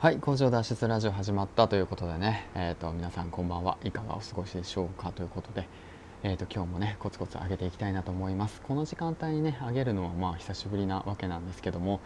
[0.00, 3.78] はい工場脱出ラジオ始まったということでね、えーと、皆さんこんばんは。
[3.82, 5.66] いかがお過ごしでしょうかということで、
[6.22, 8.60] えーと、今日もねコツコツ上げていきたいなと思います。
[8.60, 11.98] この時間帯にね上げるのはまあ久しぶりなわけなんですけども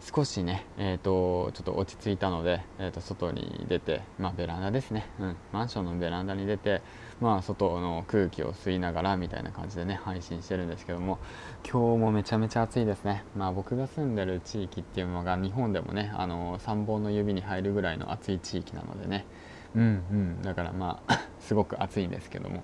[0.00, 6.82] 少しね、えーと、ちょっと落ち着いたので、えー、と外に出て、まあ、ベランダですね、うん、マンションのベランダに出て、
[7.20, 11.18] まあ、外の空気を吸いながらみたいな感じでね配信してるんですけども
[11.64, 19.26] 今日もめちゃめちゃ暑いですね、まあ、僕が住んでる地域っていうのが日本でもねあの3本の指に入るぐらいの暑い地域なのでね。
[19.74, 20.42] うんうん。
[20.42, 22.62] だからまあ すごく暑いんですけども。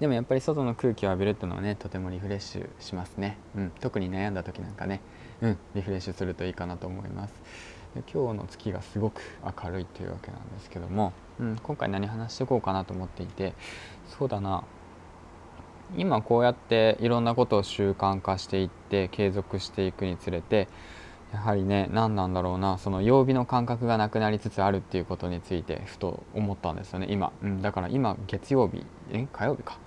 [0.00, 5.00] でもやっぱり外の空気を浴びるっていうのはねとてもリフレッシュしますね、うん、特に悩んだ時なんかね、
[5.40, 7.34] うん、リフレッシュするといいかなと思います。
[7.94, 9.22] で今日の月がすごく
[9.62, 13.54] 明るいというわけなんですけども、うん、今回何話していこうかなと思っていて
[14.18, 14.64] そうだな。
[15.96, 20.66] 今こうやっていろんなことを習慣化していって継続していくにつれて
[21.34, 29.78] やはりね何なんだろうなその曜日の感覚がなくなりつつあるっていうことについてふと思ったんですよね今、うん、だから今月曜日え火曜日か。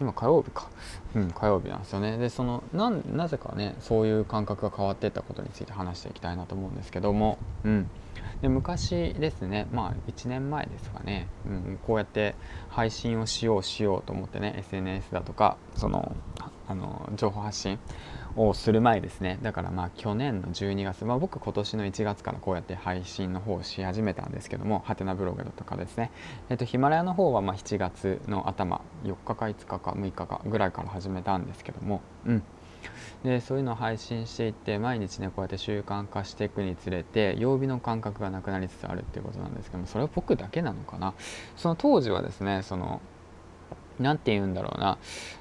[0.00, 0.68] 今火曜日か。
[1.14, 2.18] うん火曜日なんですよね。
[2.18, 7.90] でそのななぜかねそういう感覚が変わってったことについて話していきたいなと思うんですけどもうん。
[8.42, 12.34] で昔ですねまあ1年前ですかね、うん、こうやって
[12.68, 16.14] 配信をしようしようと思ってね SNS だとかその
[16.68, 17.78] あの情報発信
[18.36, 19.38] をする前ですね。
[19.42, 26.10] だからまあ去年の12月、まあ、僕今年の1月からこうやって配信の方をし始めたんですけどもハテナブログとかですね、
[26.50, 32.42] えっと、ヒマラヤの方はまあ7月の頭4日か5日か6日かぐらいから始めたんですけどもうん。
[33.24, 41.14] でそういうのを配信していって毎日ねこうやって習慣化していくにつれて曜日の感覚がなくなりつつあるっていうことなんですけどもそれは僕だけなのかな？
[41.56, 43.00] その当時はですねその
[43.98, 44.98] 何て言うんだろうな。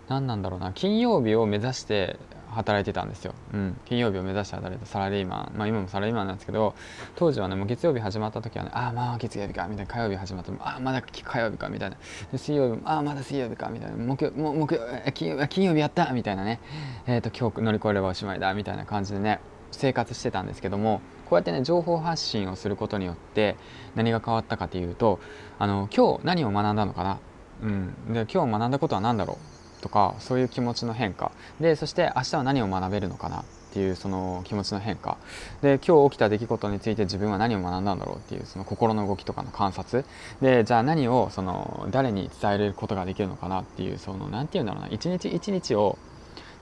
[0.07, 0.71] 何なんだろうな。
[0.73, 2.17] 金曜日を目指して
[2.55, 6.73] 働いてたんですよ、うん、金曜日を目指して働いたサラリーマン、まあ、今もサラリーマンなんですけど
[7.15, 9.93] 当時はねもう月曜日始まった時はねああまあ月曜日かみたいな。
[9.93, 11.97] 火曜日始まってもああまだ火曜日かみたいな。
[12.37, 13.97] 水曜日もああまだ水曜日かみたいな。
[13.97, 14.81] 木曜木曜
[15.13, 16.59] 金曜金曜日やったみたいなね。
[17.07, 19.39] えっ、ー、と今日乗り越えればおしまいだみたいな感じでね
[19.71, 23.57] 生活してたんですけどもこうやってね情報発信をすることによって
[23.95, 25.19] 何が変わったかというと
[25.59, 27.19] あの今日何を学んだのかな。
[27.63, 29.37] うん、で今日学んだことは何だろ
[29.79, 31.31] うとかそういう気持ちの変化。
[31.59, 35.17] でそして明日は何を学べるのかなっていうその気持ちの変化。
[35.61, 40.05] で今日起きた出来事について自分は何を学んだんだろうっていうその心の動きとかの観察。
[40.41, 44.89] でじゃあ何をその誰に伝えることができるのかなっていうその何て言うんだろうな。
[44.89, 45.97] 一日一日を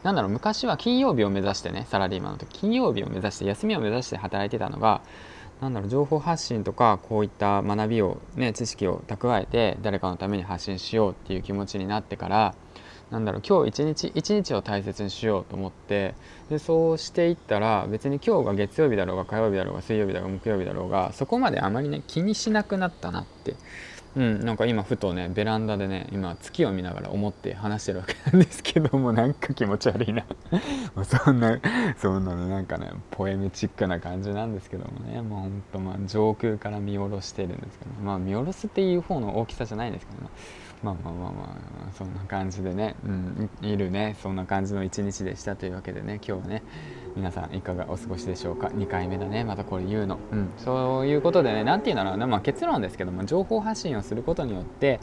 [0.03, 5.01] なんだろう昔は金曜日を目指してねサラリーマンの時金曜日を目指して休みを目指して働いてたのが
[5.63, 12.55] なんだろう情報発信とかこういった学びをね知識を蓄えて誰かのために発信しようっていう気持ちになってから
[13.11, 16.15] なんだろう今日一日一日を大切にしようと思って
[16.49, 23.55] でそうしていったら別に今日が月曜日だろうが火曜日だろうが水曜日だろうが木曜日だろうがそこまであまりね気にしなくなったなって。
[24.15, 30.23] うん、なんか今ふとねベランダでね今月を見ながら思って話してるわけなんですけどもなんか気持ち悪いな。
[31.03, 31.59] そんな
[31.97, 35.21] そんなのなんかねポエムチックな感じなんですけどもね。
[35.21, 40.29] もうほんとまあ上空から見下ろしてるんですけどまあ見下ろすっていう方の大きさじゃないんですけど、ね、
[40.83, 41.57] まあまあまあま
[41.89, 46.63] あそんな感じでね、うん、いるねそんな感じの一日でしたというわけでね今日はね
[47.15, 49.43] 皆さんいかがお過ごしでしょうか？2回目だね。
[49.43, 54.99] またこれ言うの、うん、そういうことでね何て言うんだろうな、まあ、結論ですけども情報発信をすることによって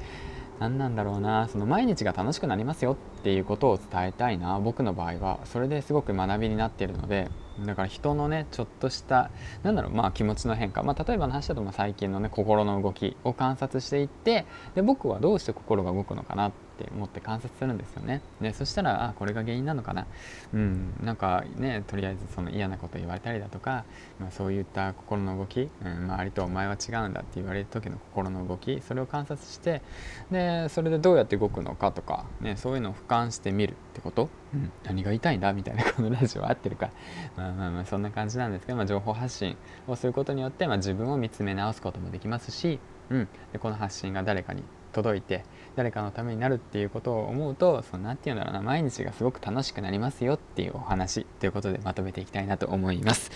[0.59, 1.49] 何なんだろうな。
[1.49, 4.59] その毎日が楽しくなりますよっていうことを伝えたいな。
[4.61, 7.29] 僕の場合はそれですごく学びになっているので
[7.67, 9.31] だから人のねちょっとした
[9.63, 18.23] なんだろうまあ気持ちの変化、まあ、例えばの話だとまあ最近のね心の動きを観察していってで僕はどうして心が動くのかなって思って観察するんですよね。
[18.41, 20.07] でそしたらあこれが原因なのかな。
[20.55, 23.85] うんなんかねとりあえずその嫌なこと言われたりだとか、
[24.19, 29.83] まあ、そういった心の動き、うん、周りとお前は違うんだって言われる時の心の動きそれを観察して
[30.31, 36.91] でそれでどうやって動くのかとか、ね、そういうのを俯瞰してみるってこと、うん、何が言いたいんだみたいなこのラジオ合ってるか
[37.37, 39.57] まあまあまあそんな感じなんですけど、まあ、情報発信
[39.89, 42.79] をすることによって、まあ、自分を見つめ直すこともできますし、
[43.11, 44.63] うん、でこの発信が誰かに
[44.93, 45.45] 届いて
[45.77, 53.31] 誰かのためになるっていうことを思うとその何て言うんだろうな毎日がすごく楽しくなりますよっていうお話ということでまとめていきたいなと思います。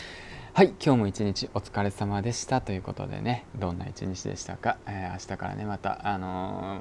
[0.56, 0.72] はい。
[0.81, 3.44] 今日も一日お疲れ様でしたということでね。
[3.56, 6.81] どんな一日でしたか、えー、明日からねまたあのー、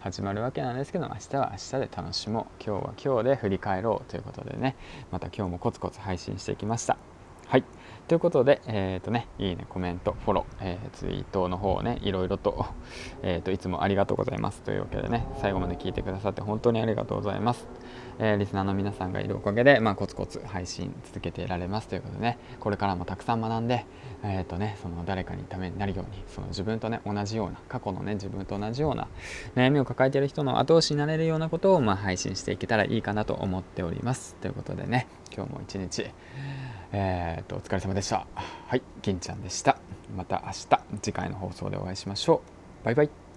[0.00, 2.64] 始まるわけなんですけど明日は明日で楽しもう。
[2.64, 4.76] 今日は今日で振り返ろうということでね。
[5.10, 7.17] また今日もコツコツ配信してきました。
[7.48, 7.64] はい。
[8.08, 12.66] ということで、えっ、ー、とね、いいね、コメント、フォロー、えー、ツイートの方をね、いろいろと、
[13.22, 14.60] えっ、ー、と、いつもありがとうございます。
[14.60, 17.66] というわけでね、最後まで聞いてくださって本当にありがとうございます。
[18.18, 21.88] えー、リスナーの皆さんがいるおかげで、まあ、コツコツ配信続けていられます。
[21.88, 23.86] ということでねこれからもたくさん学んで、
[24.24, 29.06] えーとね、その誰かにためになるようにその自分とね同じような過去のね自分と同じような
[29.54, 34.34] 悩みを抱えている人の後押しになれるようなことを、まあ、配信していけたらいいかなと思っております。
[34.36, 36.10] ということでね今日も一日
[36.92, 38.26] えーとお疲れ様でした。
[38.34, 39.78] はい銀ちゃんでした。
[40.16, 42.42] また明日次回の放送でお会いしましょ
[42.82, 42.84] う。
[42.84, 43.27] バイバイ。